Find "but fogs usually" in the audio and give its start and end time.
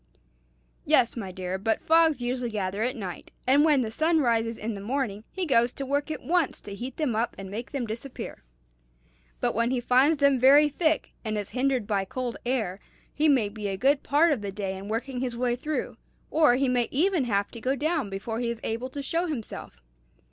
1.59-2.49